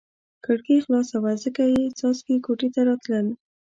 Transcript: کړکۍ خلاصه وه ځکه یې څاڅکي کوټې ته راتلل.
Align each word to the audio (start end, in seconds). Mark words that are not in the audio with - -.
کړکۍ 0.45 0.77
خلاصه 0.85 1.15
وه 1.23 1.33
ځکه 1.43 1.63
یې 1.75 1.83
څاڅکي 1.97 2.35
کوټې 2.45 2.69
ته 2.75 2.81
راتلل. 2.89 3.27